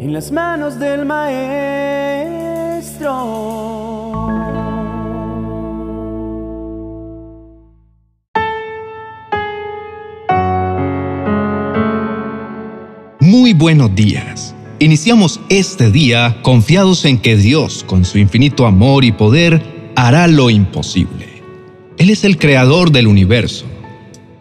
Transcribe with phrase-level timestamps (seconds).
[0.00, 1.50] en las manos del Maestro.
[13.20, 14.54] Muy buenos días.
[14.78, 19.62] Iniciamos este día confiados en que Dios, con su infinito amor y poder,
[19.96, 21.26] hará lo imposible.
[21.98, 23.66] Él es el creador del universo.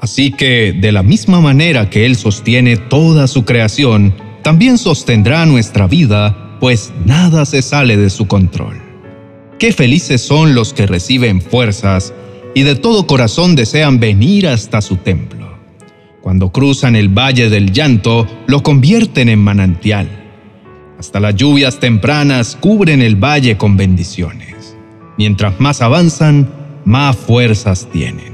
[0.00, 5.86] Así que, de la misma manera que Él sostiene toda su creación, también sostendrá nuestra
[5.86, 8.80] vida, pues nada se sale de su control.
[9.58, 12.12] Qué felices son los que reciben fuerzas
[12.54, 15.56] y de todo corazón desean venir hasta su templo.
[16.20, 20.08] Cuando cruzan el valle del llanto, lo convierten en manantial.
[20.98, 24.76] Hasta las lluvias tempranas cubren el valle con bendiciones.
[25.18, 26.48] Mientras más avanzan,
[26.84, 28.32] más fuerzas tienen.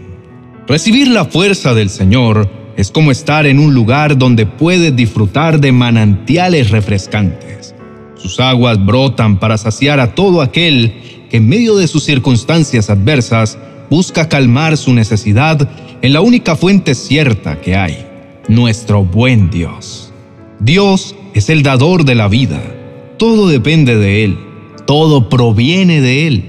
[0.67, 5.73] Recibir la fuerza del Señor es como estar en un lugar donde puedes disfrutar de
[5.73, 7.75] manantiales refrescantes.
[8.15, 10.95] Sus aguas brotan para saciar a todo aquel
[11.29, 13.59] que en medio de sus circunstancias adversas
[13.91, 15.69] busca calmar su necesidad
[16.03, 18.07] en la única fuente cierta que hay,
[18.47, 20.13] nuestro buen Dios.
[20.61, 22.63] Dios es el dador de la vida.
[23.19, 24.39] Todo depende de Él.
[24.87, 26.45] Todo proviene de Él.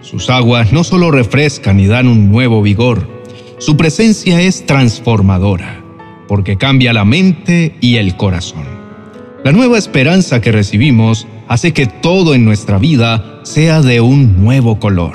[0.00, 3.21] Sus aguas no solo refrescan y dan un nuevo vigor,
[3.62, 5.84] su presencia es transformadora,
[6.26, 8.64] porque cambia la mente y el corazón.
[9.44, 14.80] La nueva esperanza que recibimos hace que todo en nuestra vida sea de un nuevo
[14.80, 15.12] color.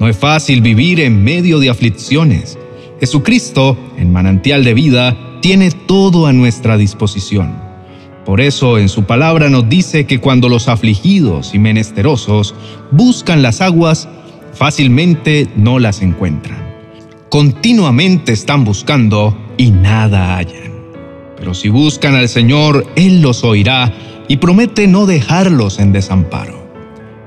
[0.00, 2.58] No es fácil vivir en medio de aflicciones.
[2.98, 7.54] Jesucristo, el manantial de vida, tiene todo a nuestra disposición.
[8.24, 12.54] Por eso en su palabra nos dice que cuando los afligidos y menesterosos
[12.90, 14.08] buscan las aguas,
[14.54, 16.69] fácilmente no las encuentran
[17.30, 20.72] continuamente están buscando y nada hallan.
[21.36, 23.94] Pero si buscan al Señor, Él los oirá
[24.28, 26.60] y promete no dejarlos en desamparo.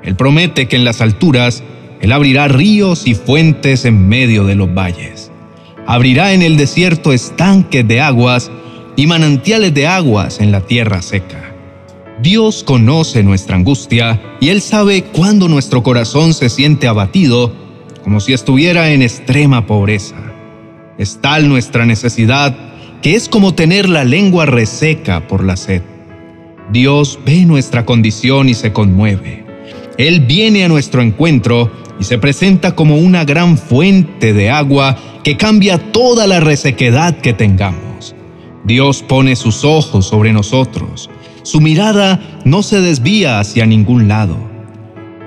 [0.03, 1.63] Él promete que en las alturas
[2.01, 5.31] Él abrirá ríos y fuentes en medio de los valles.
[5.87, 8.51] Abrirá en el desierto estanques de aguas
[8.97, 11.55] y manantiales de aguas en la tierra seca.
[12.21, 17.53] Dios conoce nuestra angustia y Él sabe cuándo nuestro corazón se siente abatido
[18.03, 20.15] como si estuviera en extrema pobreza.
[20.97, 22.55] Es tal nuestra necesidad
[23.01, 25.81] que es como tener la lengua reseca por la sed.
[26.71, 29.45] Dios ve nuestra condición y se conmueve.
[29.97, 35.37] Él viene a nuestro encuentro y se presenta como una gran fuente de agua que
[35.37, 38.15] cambia toda la resequedad que tengamos.
[38.63, 41.09] Dios pone sus ojos sobre nosotros.
[41.43, 44.37] Su mirada no se desvía hacia ningún lado.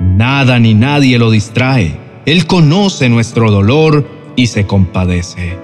[0.00, 2.05] Nada ni nadie lo distrae.
[2.26, 4.04] Él conoce nuestro dolor
[4.34, 5.56] y se compadece.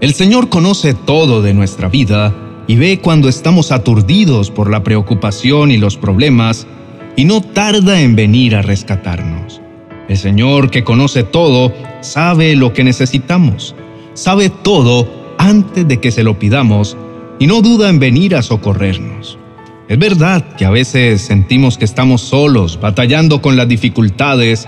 [0.00, 2.34] El Señor conoce todo de nuestra vida
[2.66, 6.66] y ve cuando estamos aturdidos por la preocupación y los problemas
[7.14, 9.60] y no tarda en venir a rescatarnos.
[10.08, 13.76] El Señor que conoce todo sabe lo que necesitamos,
[14.14, 15.08] sabe todo
[15.38, 16.96] antes de que se lo pidamos
[17.38, 19.38] y no duda en venir a socorrernos.
[19.86, 24.66] Es verdad que a veces sentimos que estamos solos, batallando con las dificultades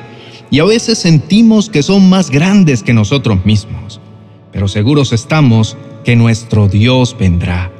[0.55, 4.01] y a veces sentimos que son más grandes que nosotros mismos,
[4.53, 7.73] pero seguros estamos que nuestro Dios vendrá.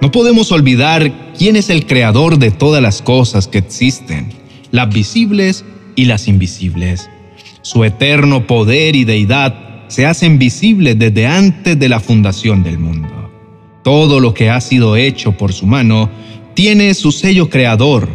[0.00, 4.28] No podemos olvidar quién es el creador de todas las cosas que existen,
[4.70, 5.64] las visibles
[5.96, 7.10] y las invisibles.
[7.62, 13.32] Su eterno poder y deidad se hacen visibles desde antes de la fundación del mundo.
[13.82, 16.08] Todo lo que ha sido hecho por su mano
[16.54, 18.08] tiene su sello creador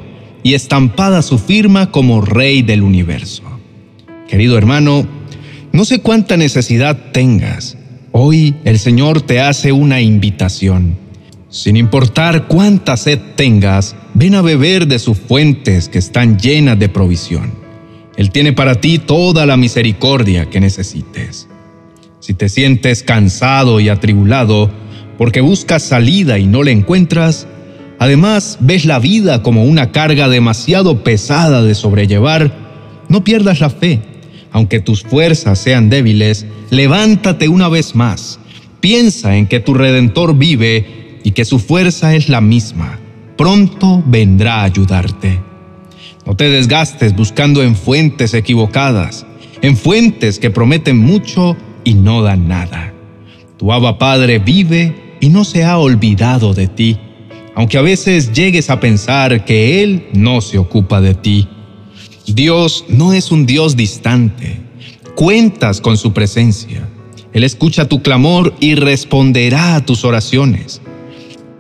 [0.44, 3.51] y estampada su firma como Rey del universo.
[4.32, 5.06] Querido hermano,
[5.74, 7.76] no sé cuánta necesidad tengas.
[8.14, 10.96] Hoy el Señor te hace una invitación.
[11.50, 16.88] Sin importar cuánta sed tengas, ven a beber de sus fuentes que están llenas de
[16.88, 17.52] provisión.
[18.16, 21.50] Él tiene para ti toda la misericordia que necesites.
[22.22, 24.72] Si te sientes cansado y atribulado
[25.18, 27.48] porque buscas salida y no la encuentras,
[28.00, 32.56] además ves la vida como una carga demasiado pesada de sobrellevar,
[33.10, 34.00] no pierdas la fe
[34.52, 38.40] aunque tus fuerzas sean débiles, levántate una vez más.
[38.80, 43.00] Piensa en que tu Redentor vive y que su fuerza es la misma.
[43.38, 45.40] Pronto vendrá a ayudarte.
[46.26, 49.26] No te desgastes buscando en fuentes equivocadas,
[49.62, 52.94] en fuentes que prometen mucho y no dan nada.
[53.58, 56.98] Tu Abba Padre vive y no se ha olvidado de ti,
[57.56, 61.48] aunque a veces llegues a pensar que Él no se ocupa de ti.
[62.28, 64.60] Dios no es un Dios distante.
[65.16, 66.88] Cuentas con su presencia.
[67.34, 70.82] Él escucha tu clamor y responderá a tus oraciones.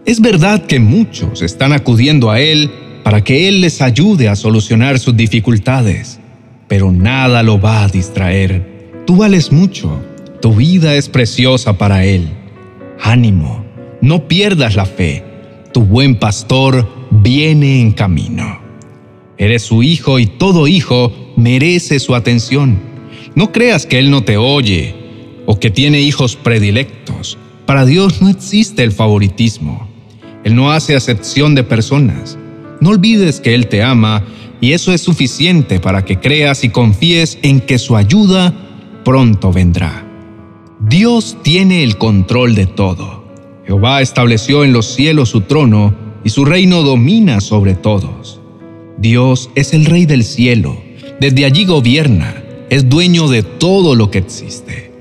[0.06, 2.72] Es verdad que muchos están acudiendo a Él
[3.04, 6.20] para que Él les ayude a solucionar sus dificultades,
[6.68, 9.04] pero nada lo va a distraer.
[9.06, 10.00] Tú vales mucho,
[10.42, 12.30] tu vida es preciosa para Él.
[13.02, 13.64] Ánimo,
[14.02, 15.24] no pierdas la fe,
[15.74, 18.61] tu buen pastor viene en camino.
[19.42, 22.78] Eres su hijo y todo hijo merece su atención.
[23.34, 24.94] No creas que Él no te oye
[25.48, 27.40] o que tiene hijos predilectos.
[27.66, 29.90] Para Dios no existe el favoritismo.
[30.44, 32.38] Él no hace acepción de personas.
[32.82, 34.24] No olvides que Él te ama
[34.62, 38.54] y eso es suficiente para que creas y confíes en que su ayuda
[39.04, 40.06] pronto vendrá.
[40.80, 43.26] Dios tiene el control de todo.
[43.66, 48.41] Jehová estableció en los cielos su trono y su reino domina sobre todos.
[49.02, 50.80] Dios es el rey del cielo,
[51.20, 52.36] desde allí gobierna,
[52.70, 54.92] es dueño de todo lo que existe.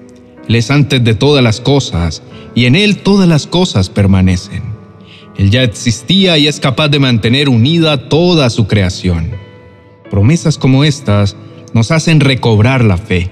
[0.49, 2.23] Él es antes de todas las cosas
[2.55, 4.63] y en Él todas las cosas permanecen.
[5.37, 9.33] Él ya existía y es capaz de mantener unida toda su creación.
[10.11, 11.37] Promesas como estas
[11.75, 13.29] nos hacen recobrar la fe.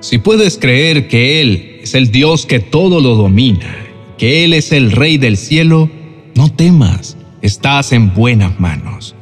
[0.00, 3.76] Si puedes creer que Él es el Dios que todo lo domina,
[4.18, 5.88] que Él es el Rey del cielo,
[6.34, 9.14] no temas, estás en buenas manos.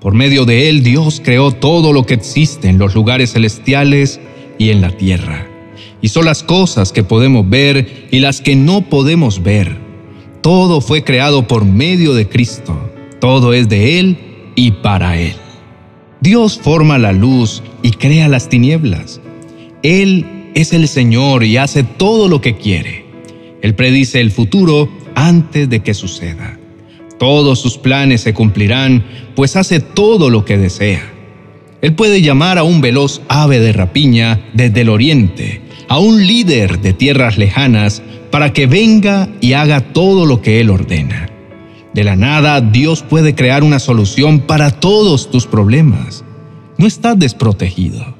[0.00, 4.20] Por medio de Él Dios creó todo lo que existe en los lugares celestiales
[4.58, 5.46] y en la tierra.
[6.04, 9.90] Son las cosas que podemos ver y las que no podemos ver
[10.40, 12.90] todo fue creado por medio de Cristo.
[13.20, 14.16] Todo es de Él
[14.54, 15.34] y para Él.
[16.20, 19.20] Dios forma la luz y crea las tinieblas.
[19.82, 23.04] Él es el Señor y hace todo lo que quiere.
[23.60, 26.58] Él predice el futuro antes de que suceda.
[27.20, 29.04] Todos sus planes se cumplirán,
[29.36, 31.02] pues hace todo lo que desea.
[31.82, 36.80] Él puede llamar a un veloz ave de rapiña desde el oriente, a un líder
[36.80, 41.28] de tierras lejanas, para que venga y haga todo lo que Él ordena.
[41.92, 46.24] De la nada, Dios puede crear una solución para todos tus problemas.
[46.78, 48.14] No estás desprotegido.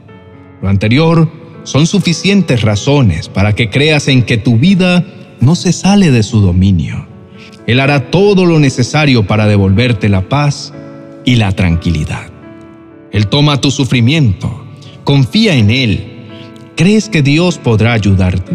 [0.61, 1.27] Lo anterior
[1.63, 5.07] son suficientes razones para que creas en que tu vida
[5.41, 7.10] no se sale de su dominio.
[7.67, 10.73] Él hará todo lo necesario para devolverte la paz
[11.25, 12.31] y la tranquilidad.
[13.13, 14.65] Él toma tu sufrimiento,
[15.05, 16.07] confía en Él.
[16.77, 18.53] ¿Crees que Dios podrá ayudarte?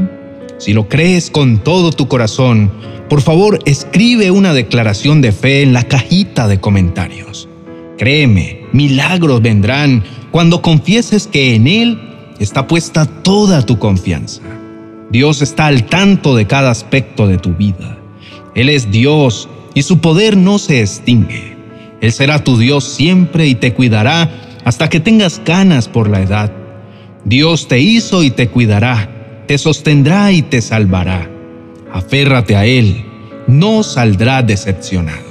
[0.58, 2.72] Si lo crees con todo tu corazón,
[3.10, 7.48] por favor escribe una declaración de fe en la cajita de comentarios.
[7.98, 12.00] Créeme, milagros vendrán cuando confieses que en Él
[12.40, 14.42] está puesta toda tu confianza.
[15.12, 17.95] Dios está al tanto de cada aspecto de tu vida.
[18.56, 21.56] Él es Dios y su poder no se extingue.
[22.02, 24.32] Él será tu Dios siempre y te cuidará
[24.64, 26.52] hasta que tengas ganas por la edad.
[27.26, 29.16] Dios te hizo y te cuidará
[29.48, 31.30] te sostendrá y te salvará.
[31.92, 33.06] Aférrate a Él,
[33.48, 35.24] no saldrá decepcionado.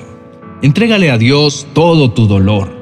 [0.63, 2.73] Entrégale a Dios todo tu dolor.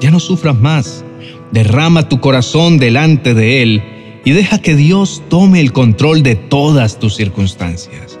[0.00, 1.04] Ya no sufras más.
[1.52, 3.82] Derrama tu corazón delante de Él
[4.24, 8.19] y deja que Dios tome el control de todas tus circunstancias.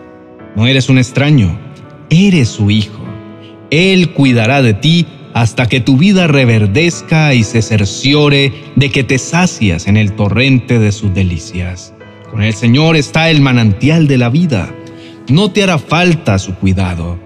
[0.60, 1.58] No eres un extraño,
[2.10, 3.02] eres su hijo.
[3.70, 9.16] Él cuidará de ti hasta que tu vida reverdezca y se cerciore de que te
[9.16, 11.94] sacias en el torrente de sus delicias.
[12.30, 14.70] Con el Señor está el manantial de la vida.
[15.30, 17.18] No te hará falta su cuidado.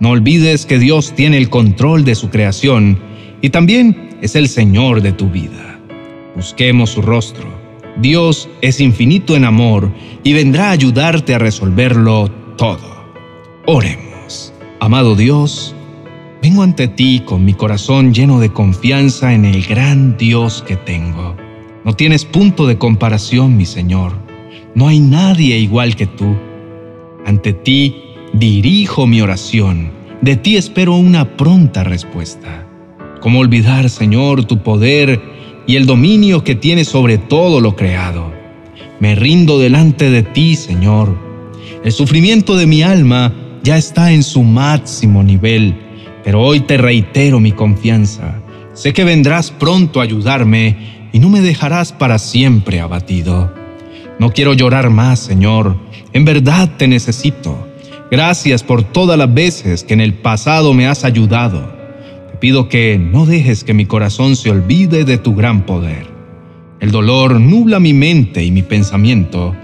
[0.00, 2.98] No olvides que Dios tiene el control de su creación
[3.42, 5.78] y también es el Señor de tu vida.
[6.34, 7.46] Busquemos su rostro.
[8.00, 9.92] Dios es infinito en amor
[10.24, 13.02] y vendrá a ayudarte a resolverlo todo.
[13.64, 14.52] Oremos.
[14.80, 15.74] Amado Dios,
[16.42, 21.34] vengo ante ti con mi corazón lleno de confianza en el gran Dios que tengo.
[21.86, 24.28] No tienes punto de comparación, mi Señor
[24.78, 26.36] no hay nadie igual que tú.
[27.26, 27.96] Ante ti
[28.32, 29.90] dirijo mi oración.
[30.20, 32.64] De ti espero una pronta respuesta.
[33.20, 35.20] ¿Cómo olvidar, Señor, tu poder
[35.66, 38.32] y el dominio que tienes sobre todo lo creado?
[39.00, 41.27] Me rindo delante de ti, Señor.
[41.84, 43.32] El sufrimiento de mi alma
[43.62, 45.76] ya está en su máximo nivel,
[46.24, 48.42] pero hoy te reitero mi confianza.
[48.74, 53.52] Sé que vendrás pronto a ayudarme y no me dejarás para siempre abatido.
[54.18, 55.76] No quiero llorar más, Señor.
[56.12, 57.68] En verdad te necesito.
[58.10, 61.72] Gracias por todas las veces que en el pasado me has ayudado.
[62.30, 66.06] Te pido que no dejes que mi corazón se olvide de tu gran poder.
[66.80, 69.54] El dolor nubla mi mente y mi pensamiento,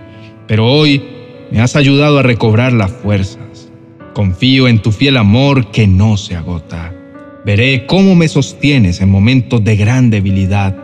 [0.47, 1.14] pero hoy
[1.55, 3.71] me has ayudado a recobrar las fuerzas.
[4.13, 6.93] Confío en tu fiel amor que no se agota.
[7.47, 10.77] Veré cómo me sostienes en momentos de gran debilidad.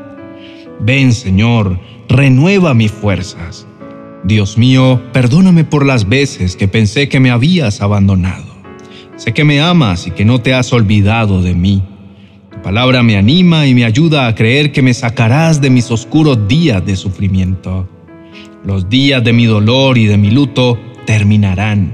[0.78, 3.66] Ven, Señor, renueva mis fuerzas.
[4.22, 8.54] Dios mío, perdóname por las veces que pensé que me habías abandonado.
[9.16, 11.82] Sé que me amas y que no te has olvidado de mí.
[12.52, 16.46] Tu palabra me anima y me ayuda a creer que me sacarás de mis oscuros
[16.46, 17.88] días de sufrimiento.
[18.64, 21.92] Los días de mi dolor y de mi luto terminarán.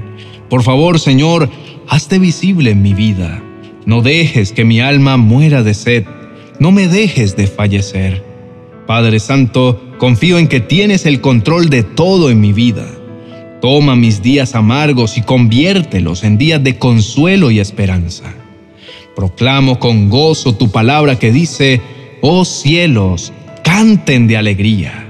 [0.50, 1.49] Por favor, Señor,
[1.88, 3.42] hazte visible en mi vida.
[3.85, 6.04] No dejes que mi alma muera de sed.
[6.58, 8.25] No me dejes de fallecer.
[8.87, 12.87] Padre Santo, confío en que tienes el control de todo en mi vida.
[13.61, 18.35] Toma mis días amargos y conviértelos en días de consuelo y esperanza.
[19.14, 21.80] Proclamo con gozo tu palabra que dice,
[22.20, 23.32] oh cielos,
[23.62, 25.05] canten de alegría.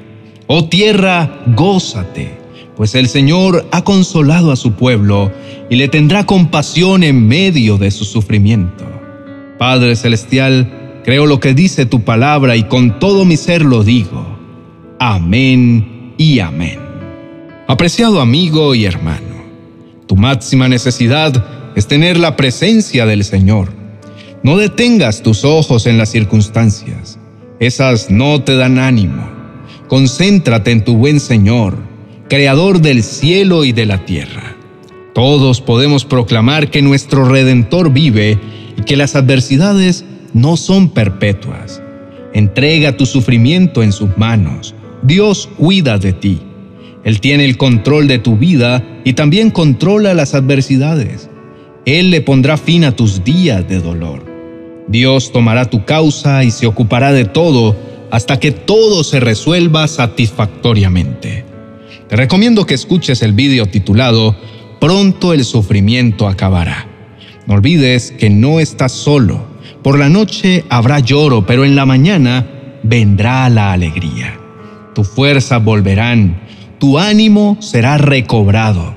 [0.49, 2.39] Oh tierra, gózate,
[2.77, 5.33] pues el Señor ha consolado a su pueblo
[5.69, 8.85] y le tendrá compasión en medio de su sufrimiento.
[9.59, 14.25] Padre Celestial, creo lo que dice tu palabra y con todo mi ser lo digo.
[15.01, 16.79] Amén y amén.
[17.67, 19.43] Apreciado amigo y hermano,
[20.07, 23.73] tu máxima necesidad es tener la presencia del Señor.
[24.45, 27.19] No detengas tus ojos en las circunstancias.
[27.59, 29.36] Esas no te dan ánimo.
[29.89, 31.79] Concéntrate en tu buen Señor,
[32.29, 34.57] Creador del cielo y de la tierra.
[35.15, 38.37] Todos podemos proclamar que nuestro Redentor vive
[38.77, 41.81] y que las adversidades no son perpetuas.
[42.35, 44.75] Entrega tu sufrimiento en sus manos.
[45.05, 46.41] Dios cuida de ti.
[47.05, 51.31] Él tiene el control de tu vida y también controla las adversidades.
[51.85, 54.25] Él le pondrá fin a tus días de dolor.
[54.89, 57.77] Dios tomará tu causa y se ocupará de todo
[58.11, 61.45] hasta que todo se resuelva satisfactoriamente.
[62.09, 64.37] Te recomiendo que escuches el vídeo titulado
[64.81, 66.87] Pronto el sufrimiento acabará.
[67.47, 69.47] No olvides que no estás solo.
[69.83, 72.47] Por la noche habrá lloro, pero en la mañana
[72.83, 74.39] vendrá la alegría.
[74.95, 76.47] Tus fuerzas volverán
[76.79, 78.95] tu ánimo será recobrado,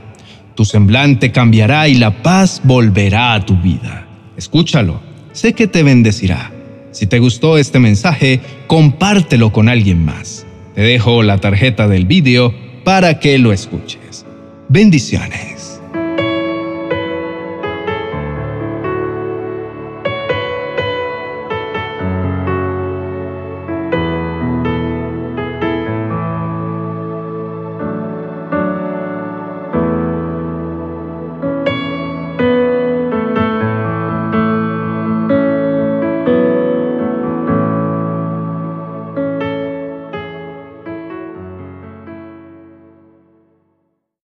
[0.54, 4.06] tu semblante cambiará y la paz volverá a tu vida.
[4.36, 5.02] Escúchalo,
[5.32, 6.52] sé que te bendecirá.
[6.92, 10.46] Si te gustó este mensaje, compártelo con alguien más.
[10.76, 12.54] Te dejo la tarjeta del vídeo
[12.84, 14.26] para que lo escuches.
[14.70, 15.49] Bendiciones.